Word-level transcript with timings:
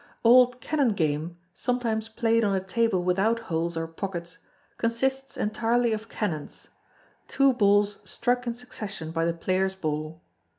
Old 0.23 0.61
Canon 0.61 0.93
Game, 0.93 1.37
sometimes 1.53 2.09
played 2.09 2.43
on 2.43 2.55
a 2.55 2.59
table 2.59 3.03
without 3.03 3.37
holes 3.53 3.77
or 3.77 3.85
pockets, 3.85 4.39
consists 4.79 5.37
entirely 5.37 5.93
of 5.93 6.09
canons 6.09 6.69
two 7.27 7.53
balls 7.53 7.99
struck 8.03 8.47
in 8.47 8.55
succession 8.55 9.11
by 9.11 9.25
the 9.25 9.33
player's 9.35 9.75
ball. 9.75 10.23